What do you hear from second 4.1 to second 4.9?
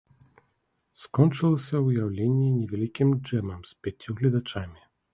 гледачамі.